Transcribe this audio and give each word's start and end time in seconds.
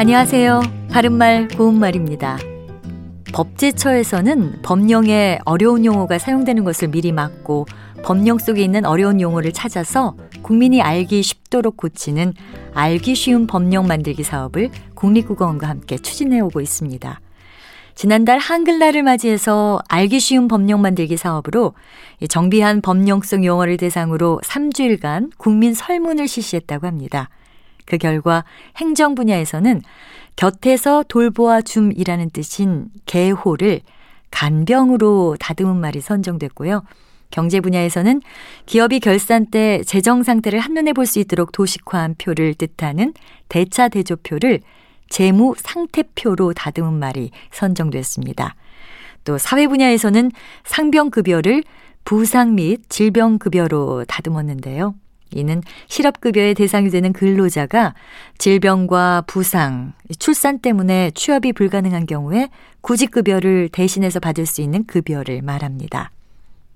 안녕하세요. 0.00 0.62
바른말 0.90 1.48
고운말입니다. 1.48 2.38
법제처에서는 3.34 4.62
법령에 4.62 5.40
어려운 5.44 5.84
용어가 5.84 6.16
사용되는 6.16 6.64
것을 6.64 6.88
미리 6.88 7.12
막고 7.12 7.66
법령 8.02 8.38
속에 8.38 8.62
있는 8.64 8.86
어려운 8.86 9.20
용어를 9.20 9.52
찾아서 9.52 10.16
국민이 10.40 10.80
알기 10.80 11.22
쉽도록 11.22 11.76
고치는 11.76 12.32
알기 12.72 13.14
쉬운 13.14 13.46
법령 13.46 13.88
만들기 13.88 14.22
사업을 14.22 14.70
국립국어원과 14.94 15.68
함께 15.68 15.98
추진해 15.98 16.40
오고 16.40 16.62
있습니다. 16.62 17.20
지난달 17.94 18.38
한글날을 18.38 19.02
맞이해서 19.02 19.80
알기 19.86 20.18
쉬운 20.18 20.48
법령 20.48 20.80
만들기 20.80 21.18
사업으로 21.18 21.74
정비한 22.30 22.80
법령성 22.80 23.44
용어를 23.44 23.76
대상으로 23.76 24.40
3주일간 24.44 25.32
국민 25.36 25.74
설문을 25.74 26.26
실시했다고 26.26 26.86
합니다. 26.86 27.28
그 27.90 27.98
결과 27.98 28.44
행정 28.76 29.16
분야에서는 29.16 29.82
곁에서 30.36 31.02
돌보아 31.08 31.60
줌이라는 31.60 32.30
뜻인 32.30 32.86
개호를 33.04 33.80
간병으로 34.30 35.36
다듬은 35.40 35.76
말이 35.76 36.00
선정됐고요. 36.00 36.84
경제 37.32 37.60
분야에서는 37.60 38.22
기업이 38.66 39.00
결산 39.00 39.46
때 39.46 39.82
재정 39.84 40.22
상태를 40.22 40.60
한눈에 40.60 40.92
볼 40.92 41.04
수 41.06 41.18
있도록 41.18 41.50
도식화한 41.50 42.14
표를 42.16 42.54
뜻하는 42.54 43.12
대차 43.48 43.88
대조표를 43.88 44.60
재무 45.08 45.54
상태표로 45.58 46.52
다듬은 46.52 46.92
말이 46.92 47.30
선정됐습니다. 47.50 48.54
또 49.24 49.36
사회 49.36 49.66
분야에서는 49.66 50.30
상병급여를 50.62 51.64
부상 52.04 52.54
및 52.54 52.88
질병급여로 52.88 54.04
다듬었는데요. 54.06 54.94
이는 55.34 55.62
실업급여의 55.88 56.54
대상이 56.54 56.90
되는 56.90 57.12
근로자가 57.12 57.94
질병과 58.38 59.24
부상, 59.26 59.92
출산 60.18 60.58
때문에 60.58 61.12
취업이 61.14 61.52
불가능한 61.52 62.06
경우에 62.06 62.48
구직급여를 62.80 63.68
대신해서 63.70 64.20
받을 64.20 64.46
수 64.46 64.60
있는 64.60 64.84
급여를 64.86 65.42
말합니다. 65.42 66.10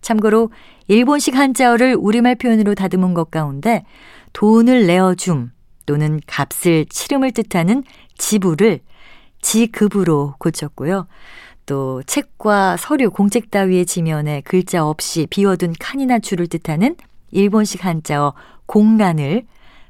참고로 0.00 0.50
일본식 0.88 1.36
한자어를 1.36 1.96
우리말 1.98 2.36
표현으로 2.36 2.74
다듬은 2.74 3.14
것 3.14 3.30
가운데 3.30 3.84
돈을 4.32 4.86
내어줌 4.86 5.52
또는 5.86 6.20
값을 6.26 6.86
치름을 6.86 7.32
뜻하는 7.32 7.84
지불을 8.16 8.80
지급으로 9.42 10.34
고쳤고요. 10.38 11.06
또 11.66 12.02
책과 12.04 12.76
서류, 12.76 13.10
공책 13.10 13.50
따위의 13.50 13.86
지면에 13.86 14.40
글자 14.42 14.84
없이 14.84 15.26
비워둔 15.30 15.74
칸이나 15.78 16.18
줄을 16.18 16.46
뜻하는 16.46 16.96
일본식 17.30 17.84
한자어 17.84 18.34
공간을 18.66 19.46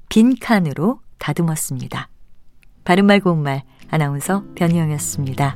빈칸으로 0.09 1.01
다듬었습니다. 1.19 2.09
바른말 2.85 3.21
고운말 3.21 3.63
아나운서 3.91 4.45
변희영이었습니다. 4.55 5.55